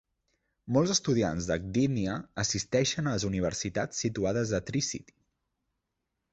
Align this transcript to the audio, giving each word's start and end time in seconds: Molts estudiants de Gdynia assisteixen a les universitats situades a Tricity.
Molts 0.77 0.93
estudiants 0.93 1.49
de 1.49 1.57
Gdynia 1.65 2.15
assisteixen 2.45 3.11
a 3.11 3.15
les 3.19 3.29
universitats 3.31 4.03
situades 4.07 4.57
a 4.59 4.65
Tricity. 4.73 5.19